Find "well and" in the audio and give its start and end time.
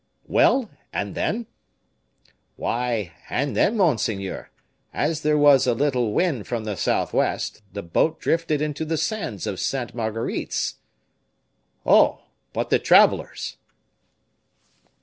0.25-1.13